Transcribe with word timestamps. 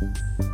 Thank 0.00 0.16
you. 0.38 0.47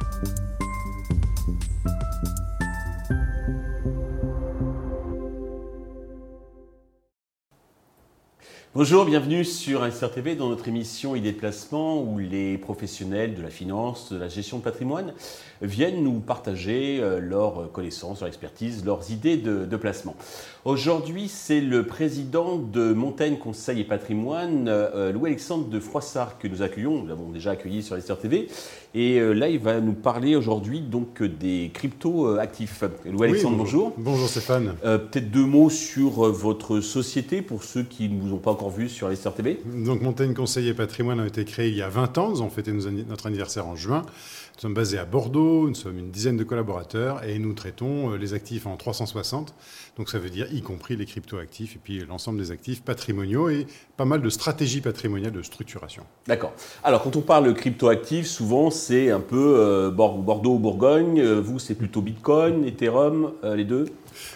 Bonjour, 8.76 9.04
bienvenue 9.04 9.44
sur 9.44 9.88
TV 10.12 10.34
dans 10.34 10.48
notre 10.48 10.66
émission 10.66 11.14
Idées 11.14 11.30
de 11.30 11.38
placement 11.38 12.02
où 12.02 12.18
les 12.18 12.58
professionnels 12.58 13.36
de 13.36 13.40
la 13.40 13.48
finance, 13.48 14.12
de 14.12 14.18
la 14.18 14.26
gestion 14.26 14.58
de 14.58 14.64
patrimoine 14.64 15.14
viennent 15.62 16.02
nous 16.02 16.18
partager 16.18 16.98
euh, 17.00 17.20
leurs 17.20 17.70
connaissances, 17.70 18.18
leur 18.18 18.26
expertise, 18.26 18.84
leurs 18.84 19.12
idées 19.12 19.36
de, 19.36 19.76
placement. 19.76 20.16
Aujourd'hui, 20.64 21.28
c'est 21.28 21.60
le 21.60 21.86
président 21.86 22.56
de 22.56 22.92
Montaigne 22.92 23.36
Conseil 23.36 23.80
et 23.80 23.84
Patrimoine, 23.84 24.66
euh, 24.68 25.12
Louis-Alexandre 25.12 25.68
de 25.68 25.78
Froissart, 25.78 26.38
que 26.38 26.48
nous 26.48 26.62
accueillons. 26.62 27.02
Nous 27.02 27.06
l'avons 27.06 27.28
déjà 27.28 27.52
accueilli 27.52 27.80
sur 27.80 27.96
TV. 28.18 28.48
Et 28.94 29.18
euh, 29.18 29.34
là, 29.34 29.48
il 29.48 29.60
va 29.60 29.80
nous 29.80 29.92
parler 29.92 30.34
aujourd'hui 30.34 30.80
donc 30.80 31.22
des 31.22 31.70
crypto-actifs. 31.72 32.82
Louis-Alexandre, 33.04 33.56
bonjour. 33.56 33.92
Bonjour 33.98 34.28
Stéphane. 34.28 34.74
Peut-être 34.82 35.30
deux 35.30 35.46
mots 35.46 35.70
sur 35.70 36.32
votre 36.32 36.80
société 36.80 37.40
pour 37.40 37.62
ceux 37.62 37.84
qui 37.84 38.08
ne 38.08 38.20
vous 38.20 38.34
ont 38.34 38.38
pas 38.38 38.50
encore 38.50 38.63
vu 38.68 38.88
sur 38.88 39.08
les 39.08 39.16
TV. 39.16 39.60
Donc 39.64 40.02
Montaigne 40.02 40.34
Conseil 40.34 40.68
et 40.68 40.74
Patrimoine 40.74 41.20
a 41.20 41.26
été 41.26 41.44
créé 41.44 41.68
il 41.68 41.76
y 41.76 41.82
a 41.82 41.88
20 41.88 42.18
ans. 42.18 42.30
Nous 42.30 42.40
avons 42.40 42.50
fêté 42.50 42.72
notre 42.72 43.26
anniversaire 43.26 43.66
en 43.66 43.76
juin. 43.76 44.02
Nous 44.56 44.60
sommes 44.60 44.74
basés 44.74 44.98
à 44.98 45.04
Bordeaux, 45.04 45.68
nous 45.68 45.74
sommes 45.74 45.98
une 45.98 46.12
dizaine 46.12 46.36
de 46.36 46.44
collaborateurs 46.44 47.24
et 47.24 47.40
nous 47.40 47.54
traitons 47.54 48.12
euh, 48.12 48.16
les 48.16 48.34
actifs 48.34 48.66
en 48.66 48.76
360. 48.76 49.52
Donc 49.96 50.08
ça 50.08 50.20
veut 50.20 50.30
dire 50.30 50.46
y 50.52 50.62
compris 50.62 50.94
les 50.94 51.06
crypto-actifs 51.06 51.74
et 51.74 51.80
puis 51.82 51.98
l'ensemble 52.06 52.38
des 52.38 52.52
actifs 52.52 52.82
patrimoniaux 52.82 53.48
et 53.48 53.66
pas 53.96 54.04
mal 54.04 54.22
de 54.22 54.28
stratégies 54.30 54.80
patrimoniales 54.80 55.32
de 55.32 55.42
structuration. 55.42 56.04
D'accord. 56.28 56.52
Alors 56.84 57.02
quand 57.02 57.16
on 57.16 57.20
parle 57.20 57.48
de 57.48 57.52
crypto-actifs, 57.52 58.26
souvent 58.26 58.70
c'est 58.70 59.10
un 59.10 59.20
peu 59.20 59.56
euh, 59.58 59.90
Bordeaux 59.90 60.54
ou 60.54 60.58
Bourgogne. 60.60 61.20
Euh, 61.20 61.40
vous, 61.40 61.58
c'est 61.58 61.74
plutôt 61.74 62.00
Bitcoin, 62.00 62.64
Ethereum, 62.64 63.32
les 63.42 63.64
deux? 63.64 63.86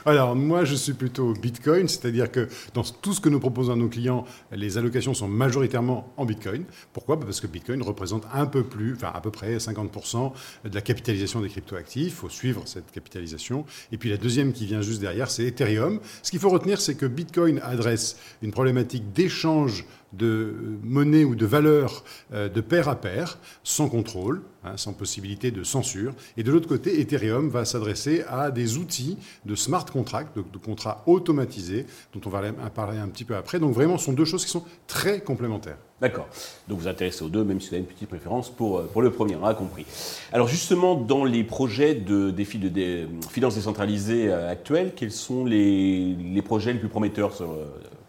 Alors, 0.06 0.34
moi, 0.36 0.64
je 0.64 0.74
suis 0.74 0.92
plutôt 0.92 1.32
Bitcoin, 1.32 1.88
c'est-à-dire 1.88 2.30
que 2.30 2.48
dans 2.74 2.82
tout 2.82 3.12
ce 3.12 3.20
que 3.20 3.28
nous 3.28 3.40
proposons 3.40 3.72
à 3.72 3.76
nos 3.76 3.88
clients, 3.88 4.24
les 4.52 4.78
allocations 4.78 5.14
sont 5.14 5.28
majoritairement 5.28 6.12
en 6.16 6.24
Bitcoin. 6.24 6.64
Pourquoi? 6.92 7.16
Bah, 7.16 7.24
Parce 7.24 7.40
que 7.40 7.46
Bitcoin 7.46 7.82
représente 7.82 8.24
un 8.32 8.46
peu 8.46 8.64
plus, 8.64 8.94
enfin 8.94 9.12
à 9.14 9.20
peu 9.20 9.30
près 9.30 9.56
50% 9.56 10.32
de 10.64 10.74
la 10.74 10.80
capitalisation 10.80 11.40
des 11.40 11.48
cryptoactifs. 11.48 12.04
Il 12.06 12.10
faut 12.10 12.28
suivre 12.28 12.62
cette 12.66 12.90
capitalisation. 12.90 13.64
Et 13.92 13.98
puis 13.98 14.10
la 14.10 14.16
deuxième 14.16 14.52
qui 14.52 14.66
vient 14.66 14.80
juste 14.80 15.00
derrière, 15.00 15.30
c'est 15.30 15.44
Ethereum. 15.44 16.00
Ce 16.22 16.30
qu'il 16.30 16.40
faut 16.40 16.50
retenir, 16.50 16.80
c'est 16.80 16.94
que 16.94 17.06
Bitcoin 17.06 17.60
adresse 17.62 18.16
une 18.42 18.50
problématique 18.50 19.12
d'échange 19.12 19.84
de 20.12 20.54
monnaie 20.82 21.24
ou 21.24 21.34
de 21.34 21.46
valeur 21.46 22.04
euh, 22.32 22.48
de 22.48 22.60
pair 22.60 22.88
à 22.88 22.96
pair, 22.96 23.38
sans 23.62 23.88
contrôle, 23.88 24.42
hein, 24.64 24.76
sans 24.76 24.92
possibilité 24.92 25.50
de 25.50 25.62
censure. 25.62 26.14
Et 26.36 26.42
de 26.42 26.50
l'autre 26.50 26.68
côté, 26.68 27.00
Ethereum 27.00 27.48
va 27.48 27.64
s'adresser 27.64 28.24
à 28.28 28.50
des 28.50 28.78
outils 28.78 29.18
de 29.44 29.54
smart 29.54 29.84
contract, 29.84 30.36
de, 30.36 30.58
contrats 30.58 31.02
automatisés, 31.06 31.86
dont 32.14 32.20
on 32.26 32.30
va 32.30 32.52
parler 32.74 32.98
un 32.98 33.08
petit 33.08 33.24
peu 33.24 33.36
après. 33.36 33.58
Donc 33.58 33.74
vraiment, 33.74 33.98
ce 33.98 34.06
sont 34.06 34.12
deux 34.12 34.24
choses 34.24 34.44
qui 34.44 34.50
sont 34.50 34.64
très 34.86 35.20
complémentaires. 35.20 35.78
D'accord. 36.00 36.28
Donc 36.68 36.78
vous 36.78 36.86
intéressez 36.86 37.24
aux 37.24 37.28
deux, 37.28 37.42
même 37.42 37.60
si 37.60 37.68
vous 37.68 37.74
avez 37.74 37.82
une 37.82 37.88
petite 37.88 38.08
préférence 38.08 38.50
pour, 38.50 38.78
euh, 38.78 38.90
pour 38.92 39.02
le 39.02 39.10
premier, 39.10 39.34
on 39.34 39.44
a 39.44 39.54
compris. 39.54 39.84
Alors 40.32 40.46
justement, 40.46 40.94
dans 40.94 41.24
les 41.24 41.42
projets 41.42 41.94
de 41.94 42.30
défis 42.30 42.58
de, 42.58 42.68
de 42.68 43.08
finances 43.30 43.56
décentralisées 43.56 44.28
euh, 44.28 44.50
actuels, 44.50 44.92
quels 44.94 45.10
sont 45.10 45.44
les, 45.44 46.14
les 46.14 46.42
projets 46.42 46.72
les 46.72 46.78
plus 46.78 46.88
prometteurs 46.88 47.32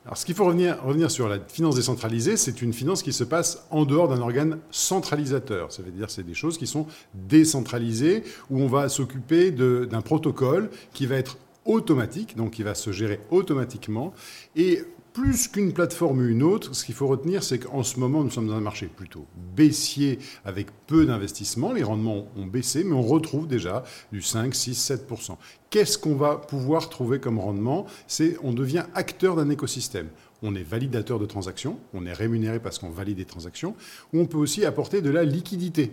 alors, 0.09 0.17
ce 0.17 0.25
qu'il 0.25 0.33
faut 0.33 0.45
revenir, 0.45 1.11
sur 1.11 1.29
la 1.29 1.37
finance 1.39 1.75
décentralisée, 1.75 2.35
c'est 2.35 2.63
une 2.63 2.73
finance 2.73 3.03
qui 3.03 3.13
se 3.13 3.23
passe 3.23 3.67
en 3.69 3.85
dehors 3.85 4.07
d'un 4.07 4.19
organe 4.21 4.57
centralisateur. 4.71 5.71
Ça 5.71 5.83
veut 5.83 5.91
dire 5.91 6.09
c'est 6.09 6.25
des 6.25 6.33
choses 6.33 6.57
qui 6.57 6.65
sont 6.65 6.87
décentralisées, 7.13 8.23
où 8.49 8.59
on 8.59 8.65
va 8.65 8.89
s'occuper 8.89 9.51
d'un 9.51 10.01
protocole 10.01 10.71
qui 10.93 11.05
va 11.05 11.15
être 11.15 11.37
automatique, 11.63 12.35
donc 12.35 12.53
qui 12.53 12.63
va 12.63 12.73
se 12.73 12.91
gérer 12.91 13.19
automatiquement. 13.29 14.11
Et 14.55 14.81
plus 15.13 15.47
qu'une 15.47 15.73
plateforme 15.73 16.19
ou 16.19 16.27
une 16.27 16.43
autre, 16.43 16.75
ce 16.75 16.85
qu'il 16.85 16.95
faut 16.95 17.07
retenir, 17.07 17.43
c'est 17.43 17.59
qu'en 17.59 17.83
ce 17.83 17.99
moment, 17.99 18.23
nous 18.23 18.29
sommes 18.29 18.47
dans 18.47 18.55
un 18.55 18.61
marché 18.61 18.87
plutôt 18.87 19.25
baissier, 19.55 20.19
avec 20.45 20.67
peu 20.87 21.05
d'investissements. 21.05 21.73
Les 21.73 21.83
rendements 21.83 22.27
ont 22.37 22.45
baissé, 22.45 22.83
mais 22.83 22.93
on 22.93 23.01
retrouve 23.01 23.47
déjà 23.47 23.83
du 24.11 24.21
5, 24.21 24.53
6, 24.53 24.75
7 24.75 25.07
Qu'est-ce 25.69 25.97
qu'on 25.97 26.15
va 26.15 26.35
pouvoir 26.37 26.89
trouver 26.89 27.19
comme 27.19 27.39
rendement? 27.39 27.85
C'est 28.07 28.37
on 28.43 28.53
devient 28.53 28.85
acteur 28.95 29.35
d'un 29.35 29.49
écosystème. 29.49 30.09
On 30.41 30.55
est 30.55 30.63
validateur 30.63 31.19
de 31.19 31.25
transactions, 31.25 31.77
on 31.93 32.05
est 32.05 32.13
rémunéré 32.13 32.59
parce 32.59 32.79
qu'on 32.79 32.89
valide 32.89 33.17
des 33.17 33.25
transactions, 33.25 33.75
ou 34.13 34.21
on 34.21 34.25
peut 34.25 34.37
aussi 34.37 34.63
apporter 34.63 35.01
de 35.01 35.09
la 35.09 35.23
liquidité. 35.23 35.91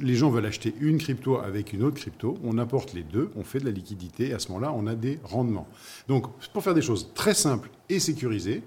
Les 0.00 0.14
gens 0.14 0.28
veulent 0.28 0.44
acheter 0.44 0.74
une 0.80 0.98
crypto 0.98 1.38
avec 1.38 1.72
une 1.72 1.82
autre 1.82 1.96
crypto, 1.96 2.36
on 2.44 2.58
apporte 2.58 2.92
les 2.92 3.02
deux, 3.02 3.30
on 3.36 3.44
fait 3.44 3.58
de 3.58 3.64
la 3.64 3.70
liquidité, 3.70 4.28
et 4.28 4.34
à 4.34 4.38
ce 4.38 4.48
moment-là, 4.48 4.74
on 4.76 4.86
a 4.86 4.94
des 4.94 5.18
rendements. 5.24 5.66
Donc, 6.08 6.26
pour 6.52 6.62
faire 6.62 6.74
des 6.74 6.82
choses 6.82 7.10
très 7.14 7.32
simples 7.32 7.70
et 7.90 8.00
sécurisées, 8.00 8.62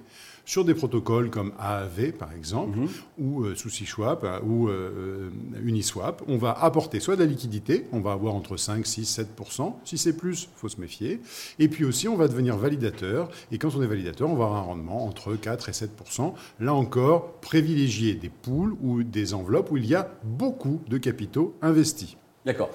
sur 0.45 0.65
des 0.65 0.73
protocoles 0.73 1.29
comme 1.29 1.53
AAV, 1.57 2.11
par 2.13 2.33
exemple, 2.33 2.77
mhm. 2.77 2.89
ou 3.17 3.43
euh, 3.43 3.55
SushiSwap, 3.55 4.23
euh, 4.23 4.39
ou 4.41 4.67
euh, 4.67 5.29
Uniswap. 5.63 6.21
On 6.27 6.37
va 6.37 6.51
apporter 6.51 6.99
soit 6.99 7.15
de 7.15 7.21
la 7.21 7.29
liquidité, 7.29 7.85
on 7.91 8.01
va 8.01 8.11
avoir 8.11 8.35
entre 8.35 8.57
5, 8.57 8.85
6, 8.85 9.19
7% 9.37 9.73
Si 9.85 9.97
c'est 9.97 10.17
plus, 10.17 10.49
il 10.53 10.59
faut 10.59 10.69
se 10.69 10.81
méfier. 10.81 11.21
Et 11.59 11.69
puis 11.69 11.85
aussi, 11.85 12.07
on 12.07 12.17
va 12.17 12.27
devenir 12.27 12.57
validateur. 12.57 13.29
Et 13.51 13.57
quand 13.57 13.75
on 13.75 13.81
est 13.81 13.87
validateur, 13.87 14.29
on 14.29 14.35
va 14.35 14.45
avoir 14.45 14.59
un 14.59 14.65
rendement 14.65 15.05
entre 15.05 15.35
4 15.35 15.69
et 15.69 15.71
7% 15.71 16.33
Là 16.59 16.73
encore, 16.73 17.33
privilégier 17.39 18.15
des 18.15 18.29
pools 18.29 18.75
ou 18.81 19.03
des 19.03 19.33
enveloppes 19.33 19.71
où 19.71 19.77
il 19.77 19.85
y 19.85 19.95
a 19.95 20.11
beaucoup 20.23 20.81
de 20.87 20.97
capitaux 20.97 21.55
investis. 21.61 22.17
D'accord. 22.45 22.71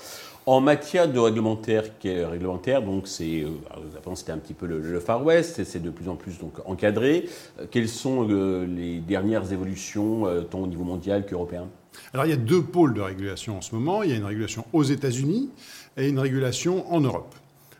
En 0.46 0.62
matière 0.62 1.12
de 1.12 1.18
réglementaire, 1.18 1.84
réglementaire 2.02 2.80
donc 2.80 3.06
c'est, 3.06 3.42
euh, 3.42 4.14
c'était 4.14 4.32
un 4.32 4.38
petit 4.38 4.54
peu 4.54 4.66
le, 4.66 4.98
Far 4.98 5.22
West, 5.22 5.62
c'est 5.62 5.82
de 5.82 5.90
plus 5.90 6.08
en 6.08 6.16
plus 6.16 6.32
encadré. 6.64 7.28
Euh, 7.60 7.66
quelles 7.70 7.90
sont 7.90 8.26
euh, 8.30 8.64
les 8.64 9.00
dernières 9.00 9.52
évolutions, 9.52 10.24
tant 10.50 10.60
au 10.60 10.66
niveau 10.66 10.84
mondial 10.84 11.26
qu'européen? 11.26 11.68
Alors 12.14 12.24
il 12.24 12.30
y 12.30 12.32
a 12.32 12.36
deux 12.36 12.62
pôles 12.62 12.94
de 12.94 13.02
régulation 13.02 13.58
en 13.58 13.60
ce 13.60 13.74
moment. 13.74 14.02
Il 14.02 14.10
y 14.10 14.14
a 14.14 14.16
une 14.16 14.24
régulation 14.24 14.64
aux 14.72 14.84
États-Unis 14.84 15.50
et 15.98 16.08
une 16.08 16.18
régulation 16.18 16.90
en 16.90 17.02
Europe. 17.02 17.34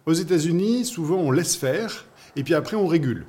Aux 0.04 0.12
États-Unis, 0.12 0.84
souvent 0.84 1.16
on 1.16 1.30
laisse 1.30 1.56
faire 1.56 2.04
et 2.36 2.42
puis 2.42 2.52
après 2.52 2.76
on 2.76 2.86
régule, 2.86 3.24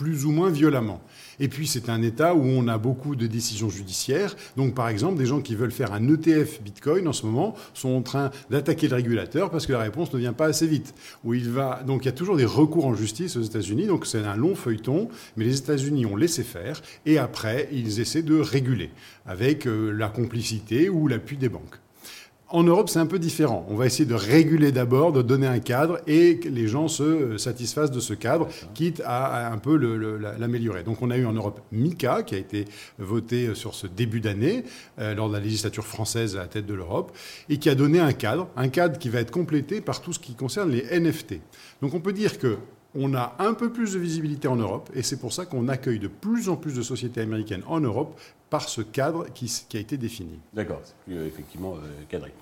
plus 0.00 0.24
ou 0.24 0.30
moins 0.30 0.48
violemment. 0.48 1.02
Et 1.40 1.48
puis 1.48 1.66
c'est 1.66 1.90
un 1.90 2.00
État 2.00 2.34
où 2.34 2.42
on 2.42 2.68
a 2.68 2.78
beaucoup 2.78 3.16
de 3.16 3.26
décisions 3.26 3.68
judiciaires. 3.68 4.34
Donc 4.56 4.74
par 4.74 4.88
exemple, 4.88 5.18
des 5.18 5.26
gens 5.26 5.42
qui 5.42 5.54
veulent 5.54 5.70
faire 5.70 5.92
un 5.92 6.08
ETF 6.08 6.62
Bitcoin 6.62 7.06
en 7.06 7.12
ce 7.12 7.26
moment 7.26 7.54
sont 7.74 7.90
en 7.90 8.00
train 8.00 8.30
d'attaquer 8.48 8.88
le 8.88 8.96
régulateur 8.96 9.50
parce 9.50 9.66
que 9.66 9.74
la 9.74 9.80
réponse 9.80 10.10
ne 10.14 10.18
vient 10.18 10.32
pas 10.32 10.46
assez 10.46 10.66
vite. 10.66 10.94
Il. 11.26 11.52
Donc 11.86 12.04
il 12.04 12.06
y 12.06 12.08
a 12.08 12.12
toujours 12.12 12.38
des 12.38 12.46
recours 12.46 12.86
en 12.86 12.94
justice 12.94 13.36
aux 13.36 13.42
États-Unis. 13.42 13.88
Donc 13.88 14.06
c'est 14.06 14.24
un 14.24 14.36
long 14.36 14.54
feuilleton, 14.54 15.10
mais 15.36 15.44
les 15.44 15.58
États-Unis 15.58 16.06
ont 16.06 16.16
laissé 16.16 16.44
faire 16.44 16.80
et 17.04 17.18
après 17.18 17.68
ils 17.70 18.00
essaient 18.00 18.22
de 18.22 18.40
réguler 18.40 18.88
avec 19.26 19.66
euh, 19.66 19.90
la 19.90 20.08
complicité 20.08 20.88
ou 20.88 21.08
l'appui 21.08 21.36
des 21.36 21.50
banques. 21.50 21.76
En 22.52 22.64
Europe, 22.64 22.88
c'est 22.88 22.98
un 22.98 23.06
peu 23.06 23.20
différent. 23.20 23.64
On 23.68 23.76
va 23.76 23.86
essayer 23.86 24.06
de 24.06 24.14
réguler 24.14 24.72
d'abord, 24.72 25.12
de 25.12 25.22
donner 25.22 25.46
un 25.46 25.60
cadre 25.60 26.00
et 26.08 26.38
que 26.38 26.48
les 26.48 26.66
gens 26.66 26.88
se 26.88 27.36
satisfassent 27.38 27.92
de 27.92 28.00
ce 28.00 28.12
cadre, 28.12 28.48
quitte 28.74 29.00
à, 29.04 29.52
un 29.52 29.58
peu 29.58 29.76
l'améliorer. 30.36 30.82
Donc 30.82 31.00
on 31.00 31.12
a 31.12 31.16
eu 31.16 31.26
en 31.26 31.32
Europe 31.32 31.60
MICA, 31.70 32.24
qui 32.24 32.34
a 32.34 32.38
été 32.38 32.64
voté 32.98 33.54
sur 33.54 33.74
ce 33.74 33.86
début 33.86 34.20
d'année, 34.20 34.64
euh, 34.98 35.14
lors 35.14 35.28
de 35.28 35.34
la 35.34 35.40
législature 35.40 35.86
française 35.86 36.34
à 36.36 36.40
la 36.40 36.48
tête 36.48 36.66
de 36.66 36.74
l'Europe, 36.74 37.16
et 37.48 37.58
qui 37.58 37.70
a 37.70 37.76
donné 37.76 38.00
un 38.00 38.12
cadre, 38.12 38.48
un 38.56 38.68
cadre 38.68 38.98
qui 38.98 39.10
va 39.10 39.20
être 39.20 39.30
complété 39.30 39.80
par 39.80 40.02
tout 40.02 40.12
ce 40.12 40.18
qui 40.18 40.34
concerne 40.34 40.72
les 40.72 40.82
NFT. 40.98 41.40
Donc 41.82 41.94
on 41.94 42.00
peut 42.00 42.12
dire 42.12 42.40
que 42.40 42.58
on 42.94 43.14
a 43.14 43.34
un 43.38 43.54
peu 43.54 43.70
plus 43.70 43.92
de 43.94 43.98
visibilité 43.98 44.48
en 44.48 44.56
Europe 44.56 44.90
et 44.94 45.02
c'est 45.02 45.18
pour 45.18 45.32
ça 45.32 45.46
qu'on 45.46 45.68
accueille 45.68 45.98
de 45.98 46.08
plus 46.08 46.48
en 46.48 46.56
plus 46.56 46.74
de 46.74 46.82
sociétés 46.82 47.20
américaines 47.20 47.62
en 47.66 47.80
Europe 47.80 48.18
par 48.48 48.68
ce 48.68 48.80
cadre 48.80 49.26
qui, 49.32 49.50
a 49.74 49.78
été 49.78 49.96
défini. 49.96 50.38
D'accord, 50.52 50.80
c'est 50.82 50.96
plus 51.04 51.16
euh, 51.16 51.26
effectivement 51.26 51.74
euh, 51.74 51.88
cadré. 52.08 52.32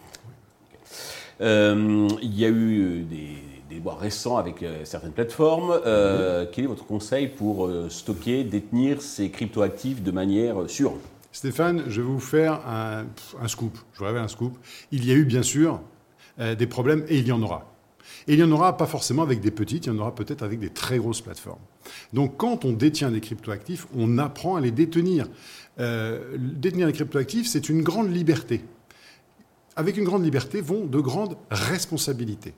Euh, 1.40 2.08
il 2.23 2.38
y 2.38 2.44
a 2.44 2.49
eu 2.49 3.02
des 3.02 3.37
débats 3.69 3.94
récents 3.94 4.38
avec 4.38 4.64
certaines 4.84 5.12
plateformes. 5.12 5.78
Quel 5.84 6.64
est 6.64 6.69
votre 6.69 6.87
conseil 6.87 7.28
pour 7.28 7.70
stocker, 7.90 8.43
détenir 8.43 9.02
ces 9.02 9.31
cryptoactifs 9.31 10.02
de 10.02 10.11
manière 10.11 10.69
sûre? 10.69 10.94
Stéphane, 11.31 11.84
je 11.87 12.00
vais 12.00 12.06
vous 12.06 12.19
faire 12.19 12.67
un, 12.67 13.05
un 13.40 13.49
scoop. 13.49 13.78
Je 13.93 13.99
vous 13.99 14.06
révèle 14.06 14.23
un 14.23 14.28
scoop. 14.28 14.56
Il 14.90 15.05
y 15.05 15.12
a 15.12 15.14
eu 15.14 15.25
bien 15.25 15.43
sûr 15.43 15.81
des 16.38 16.67
problèmes 16.67 17.05
et 17.08 17.19
il 17.19 17.28
y 17.28 17.32
en 17.32 17.43
aura. 17.43 17.77
Et 18.26 18.34
il 18.34 18.37
n'y 18.37 18.43
en 18.43 18.50
aura 18.52 18.76
pas 18.76 18.87
forcément 18.87 19.22
avec 19.22 19.40
des 19.40 19.50
petites, 19.50 19.87
il 19.87 19.88
y 19.88 19.93
en 19.93 19.99
aura 19.99 20.14
peut-être 20.14 20.43
avec 20.43 20.60
des 20.60 20.70
très 20.70 20.99
grosses 20.99 21.20
plateformes. 21.20 21.60
Donc 22.12 22.37
quand 22.37 22.64
on 22.64 22.72
détient 22.72 23.10
des 23.10 23.20
cryptoactifs, 23.20 23.87
on 23.96 24.19
apprend 24.19 24.56
à 24.56 24.60
les 24.60 24.70
détenir. 24.70 25.26
Euh, 25.81 26.37
détenir 26.38 26.87
les 26.87 26.93
cryptoactifs, 26.93 27.46
c'est 27.46 27.69
une 27.69 27.82
grande 27.82 28.12
liberté. 28.14 28.64
Avec 29.76 29.96
une 29.96 30.05
grande 30.05 30.25
liberté 30.25 30.60
vont 30.60 30.87
de 30.87 31.00
grandes 31.00 31.37
responsabilités. 31.50 32.55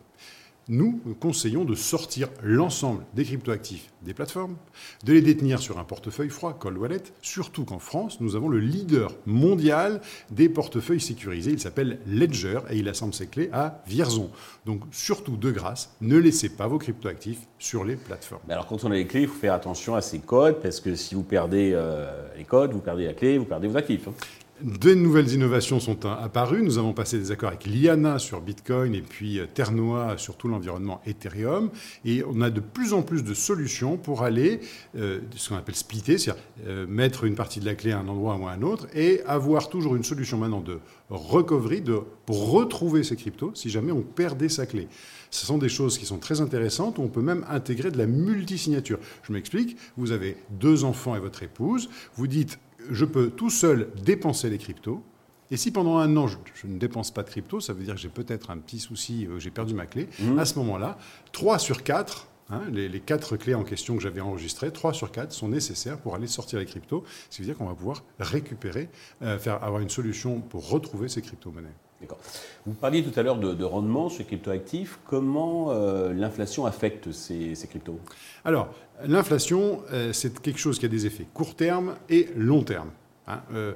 Nous 0.70 1.00
conseillons 1.18 1.64
de 1.64 1.74
sortir 1.74 2.28
l'ensemble 2.42 3.04
des 3.14 3.24
cryptoactifs 3.24 3.90
des 4.02 4.14
plateformes, 4.14 4.56
de 5.04 5.12
les 5.12 5.20
détenir 5.20 5.58
sur 5.58 5.78
un 5.78 5.84
portefeuille 5.84 6.30
froid, 6.30 6.56
Cold 6.58 6.78
Wallet, 6.78 7.02
surtout 7.20 7.64
qu'en 7.64 7.78
France, 7.78 8.20
nous 8.20 8.34
avons 8.34 8.48
le 8.48 8.58
leader 8.58 9.12
mondial 9.26 10.00
des 10.30 10.48
portefeuilles 10.48 11.00
sécurisés. 11.00 11.50
Il 11.50 11.60
s'appelle 11.60 11.98
Ledger 12.06 12.60
et 12.70 12.78
il 12.78 12.88
assemble 12.88 13.12
ses 13.12 13.26
clés 13.26 13.50
à 13.52 13.82
Vierzon. 13.86 14.30
Donc 14.64 14.82
surtout, 14.90 15.36
de 15.36 15.50
grâce, 15.50 15.94
ne 16.00 16.16
laissez 16.16 16.48
pas 16.48 16.66
vos 16.66 16.78
cryptoactifs 16.78 17.40
sur 17.58 17.84
les 17.84 17.96
plateformes. 17.96 18.42
alors 18.48 18.66
quand 18.66 18.84
on 18.84 18.90
a 18.90 18.94
les 18.94 19.06
clés, 19.06 19.22
il 19.22 19.28
faut 19.28 19.38
faire 19.38 19.54
attention 19.54 19.94
à 19.96 20.00
ces 20.00 20.20
codes 20.20 20.60
parce 20.62 20.80
que 20.80 20.94
si 20.94 21.14
vous 21.14 21.24
perdez 21.24 21.72
euh, 21.74 22.10
les 22.38 22.44
codes, 22.44 22.72
vous 22.72 22.80
perdez 22.80 23.06
la 23.06 23.12
clé, 23.12 23.38
vous 23.38 23.44
perdez 23.44 23.68
vos 23.68 23.76
actifs. 23.76 24.08
Hein. 24.08 24.14
De 24.62 24.92
nouvelles 24.92 25.32
innovations 25.32 25.80
sont 25.80 26.04
apparues. 26.04 26.62
Nous 26.62 26.76
avons 26.76 26.92
passé 26.92 27.18
des 27.18 27.30
accords 27.30 27.48
avec 27.48 27.66
Liana 27.66 28.18
sur 28.18 28.42
Bitcoin 28.42 28.94
et 28.94 29.00
puis 29.00 29.38
euh, 29.38 29.46
Ternoa 29.46 30.18
sur 30.18 30.36
tout 30.36 30.48
l'environnement 30.48 31.00
Ethereum. 31.06 31.70
Et 32.04 32.22
on 32.28 32.42
a 32.42 32.50
de 32.50 32.60
plus 32.60 32.92
en 32.92 33.00
plus 33.00 33.24
de 33.24 33.32
solutions 33.32 33.96
pour 33.96 34.22
aller, 34.22 34.60
euh, 34.96 35.20
ce 35.34 35.48
qu'on 35.48 35.56
appelle 35.56 35.76
splitter, 35.76 36.18
c'est-à-dire 36.18 36.42
euh, 36.66 36.86
mettre 36.86 37.24
une 37.24 37.36
partie 37.36 37.58
de 37.58 37.64
la 37.64 37.74
clé 37.74 37.92
à 37.92 38.00
un 38.00 38.08
endroit 38.08 38.36
ou 38.36 38.48
à 38.48 38.52
un 38.52 38.60
autre, 38.60 38.86
et 38.94 39.22
avoir 39.24 39.70
toujours 39.70 39.96
une 39.96 40.04
solution 40.04 40.36
maintenant 40.36 40.60
de 40.60 40.78
recovery, 41.08 41.80
de, 41.80 42.00
retrouver 42.28 43.02
ses 43.02 43.16
cryptos 43.16 43.50
si 43.54 43.70
jamais 43.70 43.90
on 43.90 44.02
perdait 44.02 44.48
sa 44.48 44.64
clé. 44.64 44.86
Ce 45.30 45.46
sont 45.46 45.58
des 45.58 45.68
choses 45.68 45.98
qui 45.98 46.06
sont 46.06 46.18
très 46.18 46.40
intéressantes 46.40 47.00
on 47.00 47.08
peut 47.08 47.22
même 47.22 47.44
intégrer 47.48 47.90
de 47.90 47.98
la 47.98 48.06
multisignature. 48.06 49.00
Je 49.24 49.32
m'explique, 49.32 49.76
vous 49.96 50.12
avez 50.12 50.36
deux 50.50 50.84
enfants 50.84 51.16
et 51.16 51.18
votre 51.18 51.42
épouse, 51.42 51.90
vous 52.14 52.28
dites 52.28 52.60
je 52.90 53.04
peux 53.04 53.30
tout 53.30 53.50
seul 53.50 53.90
dépenser 54.04 54.50
les 54.50 54.58
cryptos. 54.58 55.02
Et 55.50 55.56
si 55.56 55.72
pendant 55.72 55.98
un 55.98 56.16
an, 56.16 56.28
je, 56.28 56.36
ne 56.64 56.78
dépense 56.78 57.10
pas 57.10 57.22
de 57.22 57.28
crypto, 57.28 57.60
ça 57.60 57.72
veut 57.72 57.82
dire 57.82 57.94
que 57.94 58.00
j'ai 58.00 58.08
peut-être 58.08 58.50
un 58.50 58.58
petit 58.58 58.78
souci, 58.78 59.26
euh, 59.26 59.40
j'ai 59.40 59.50
perdu 59.50 59.74
ma 59.74 59.86
clé. 59.86 60.08
Mmh. 60.20 60.38
À 60.38 60.44
ce 60.44 60.58
moment-là, 60.60 60.96
3 61.32 61.58
sur 61.58 61.82
4, 61.82 62.28
hein, 62.50 62.62
les, 62.72 62.88
les, 62.88 63.00
4 63.00 63.36
clés 63.36 63.54
en 63.54 63.64
question 63.64 63.96
que 63.96 64.02
j'avais 64.02 64.20
enregistrées, 64.20 64.72
3 64.72 64.92
sur 64.92 65.10
4 65.10 65.32
sont 65.32 65.48
nécessaires 65.48 65.98
pour 65.98 66.14
aller 66.14 66.26
sortir 66.26 66.58
les 66.58 66.66
cryptos. 66.66 67.04
Ce 67.30 67.36
qui 67.36 67.42
veut 67.42 67.46
dire 67.46 67.56
qu'on 67.56 67.66
va 67.66 67.74
pouvoir 67.74 68.02
récupérer, 68.18 68.88
euh, 69.22 69.38
faire, 69.38 69.62
avoir 69.62 69.80
une 69.80 69.90
solution 69.90 70.40
pour 70.40 70.68
retrouver 70.68 71.08
ces 71.08 71.22
crypto-monnaies. 71.22 71.74
D'accord. 72.00 72.18
Vous 72.64 72.72
parliez 72.72 73.04
tout 73.04 73.18
à 73.18 73.22
l'heure 73.22 73.36
de, 73.36 73.64
rendement 73.64 74.08
sur 74.08 74.20
les 74.20 74.24
cryptoactifs. 74.24 74.98
Comment 75.04 75.70
euh, 75.70 76.14
l'inflation 76.14 76.64
affecte 76.64 77.12
ces, 77.12 77.54
cryptos? 77.68 78.00
Alors, 78.44 78.72
l'inflation, 79.04 79.82
euh, 79.92 80.12
c'est 80.14 80.40
quelque 80.40 80.58
chose 80.58 80.78
qui 80.78 80.86
a 80.86 80.88
des 80.88 81.04
effets 81.04 81.26
court 81.34 81.54
terme 81.54 81.96
et 82.08 82.28
long 82.36 82.62
terme. 82.62 82.90
Hein. 83.30 83.42
Euh, 83.54 83.72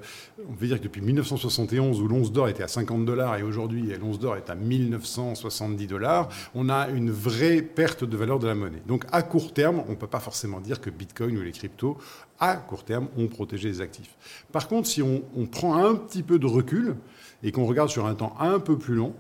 on 0.48 0.54
peut 0.54 0.66
dire 0.66 0.78
que 0.78 0.84
depuis 0.84 1.00
1971, 1.00 2.00
où 2.00 2.08
l'once 2.08 2.32
d'or 2.32 2.48
était 2.48 2.62
à 2.62 2.68
50 2.68 3.04
dollars 3.04 3.36
et 3.36 3.42
aujourd'hui 3.42 3.92
l'once 4.00 4.18
d'or 4.18 4.36
est 4.36 4.50
à 4.50 4.54
1970 4.54 5.86
dollars, 5.86 6.28
on 6.54 6.68
a 6.68 6.88
une 6.88 7.10
vraie 7.10 7.62
perte 7.62 8.04
de 8.04 8.16
valeur 8.16 8.38
de 8.38 8.46
la 8.46 8.54
monnaie. 8.54 8.82
Donc 8.86 9.04
à 9.12 9.22
court 9.22 9.52
terme, 9.52 9.82
on 9.86 9.92
ne 9.92 9.96
peut 9.96 10.06
pas 10.06 10.20
forcément 10.20 10.60
dire 10.60 10.80
que 10.80 10.90
Bitcoin 10.90 11.36
ou 11.36 11.42
les 11.42 11.52
cryptos, 11.52 11.96
à 12.40 12.56
court 12.56 12.84
terme, 12.84 13.08
ont 13.16 13.28
protégé 13.28 13.68
les 13.68 13.80
actifs. 13.80 14.16
Par 14.52 14.68
contre, 14.68 14.88
si 14.88 15.02
on, 15.02 15.22
on 15.36 15.46
prend 15.46 15.76
un 15.84 15.94
petit 15.94 16.22
peu 16.22 16.38
de 16.38 16.46
recul 16.46 16.96
et 17.42 17.52
qu'on 17.52 17.66
regarde 17.66 17.90
sur 17.90 18.06
un 18.06 18.14
temps 18.14 18.34
un 18.40 18.58
peu 18.58 18.78
plus 18.78 18.94
long, 18.94 19.14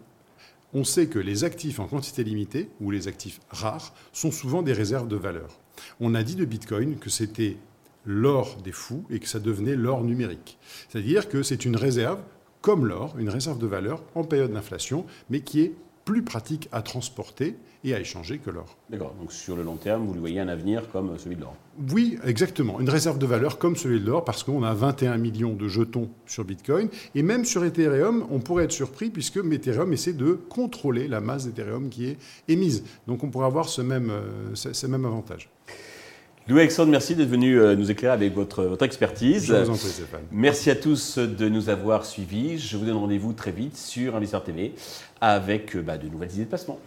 on 0.74 0.82
sait 0.82 1.06
que 1.06 1.20
les 1.20 1.44
actifs 1.44 1.78
en 1.78 1.86
quantité 1.86 2.24
limitée, 2.24 2.68
ou 2.80 2.90
les 2.90 3.06
actifs 3.06 3.40
rares, 3.48 3.94
sont 4.12 4.32
souvent 4.32 4.62
des 4.62 4.72
réserves 4.72 5.06
de 5.06 5.16
valeur. 5.16 5.60
On 6.00 6.14
a 6.16 6.24
dit 6.24 6.34
de 6.34 6.44
Bitcoin 6.44 6.98
que 6.98 7.10
c'était 7.10 7.56
l'or 8.06 8.58
des 8.62 8.72
fous 8.72 9.04
et 9.10 9.18
que 9.18 9.28
ça 9.28 9.40
devenait 9.40 9.76
l'or 9.76 10.04
numérique. 10.04 10.58
C'est-à-dire 10.88 11.28
que 11.28 11.42
c'est 11.42 11.64
une 11.64 11.76
réserve, 11.76 12.20
comme 12.60 12.86
l'or, 12.86 13.14
une 13.18 13.28
réserve 13.28 13.58
de 13.58 13.66
valeur 13.66 14.02
en 14.14 14.24
période 14.24 14.52
d'inflation, 14.52 15.06
mais 15.30 15.40
qui 15.40 15.60
est 15.60 15.72
plus 16.04 16.22
pratique 16.22 16.68
à 16.72 16.82
transporter 16.82 17.56
et 17.82 17.94
à 17.94 18.00
échanger 18.00 18.38
que 18.38 18.50
l'or. 18.50 18.76
D'accord, 18.90 19.14
donc 19.20 19.32
sur 19.32 19.56
le 19.56 19.62
long 19.62 19.76
terme, 19.76 20.06
vous 20.06 20.14
voyez 20.14 20.40
un 20.40 20.48
avenir 20.48 20.90
comme 20.90 21.18
celui 21.18 21.36
de 21.36 21.42
l'or 21.42 21.54
Oui, 21.92 22.18
exactement. 22.24 22.80
Une 22.80 22.88
réserve 22.88 23.18
de 23.18 23.26
valeur 23.26 23.58
comme 23.58 23.76
celui 23.76 24.00
de 24.00 24.06
l'or, 24.06 24.24
parce 24.24 24.42
qu'on 24.42 24.62
a 24.62 24.72
21 24.74 25.16
millions 25.18 25.54
de 25.54 25.68
jetons 25.68 26.10
sur 26.26 26.44
Bitcoin. 26.44 26.88
Et 27.14 27.22
même 27.22 27.44
sur 27.44 27.64
Ethereum, 27.64 28.26
on 28.30 28.40
pourrait 28.40 28.64
être 28.64 28.72
surpris, 28.72 29.10
puisque 29.10 29.36
Ethereum 29.36 29.92
essaie 29.92 30.12
de 30.12 30.32
contrôler 30.32 31.08
la 31.08 31.20
masse 31.20 31.46
d'Ethereum 31.46 31.88
qui 31.88 32.06
est 32.06 32.18
émise. 32.48 32.84
Donc 33.06 33.22
on 33.24 33.30
pourrait 33.30 33.46
avoir 33.46 33.68
ce 33.68 33.82
même, 33.82 34.10
euh, 34.10 34.54
ce 34.54 34.86
même 34.86 35.04
avantage. 35.04 35.50
Louis-Alexandre, 36.46 36.90
merci 36.90 37.14
d'être 37.14 37.28
venu 37.28 37.58
euh, 37.58 37.74
nous 37.74 37.90
éclairer 37.90 38.12
avec 38.12 38.34
votre, 38.34 38.64
votre 38.64 38.84
expertise. 38.84 39.46
Je 39.46 39.54
vous 39.54 39.70
en 39.70 39.76
prie, 39.76 39.88
Stéphane. 39.88 40.20
Merci 40.30 40.70
à 40.70 40.76
tous 40.76 41.16
de 41.16 41.48
nous 41.48 41.70
avoir 41.70 42.04
suivis. 42.04 42.58
Je 42.58 42.76
vous 42.76 42.84
donne 42.84 42.98
rendez-vous 42.98 43.32
très 43.32 43.50
vite 43.50 43.78
sur 43.78 44.14
Investisseur 44.16 44.44
TV 44.44 44.74
avec 45.22 45.74
euh, 45.74 45.80
bah, 45.80 45.96
de 45.96 46.06
nouvelles 46.06 46.32
idées 46.32 46.44
de 46.44 46.48
placement. 46.48 46.78